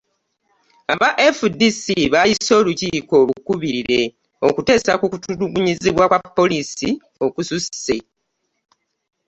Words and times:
Aba 0.93 1.09
FDC 1.37 1.83
bayise 2.13 2.51
olukiiko 2.59 3.15
bukubirire 3.27 4.01
okuteesa 4.47 4.91
ku 4.99 5.05
kutulugunyizibwa 5.11 6.03
kwa 6.11 6.19
poliisi 6.37 6.89
okususse 7.25 7.95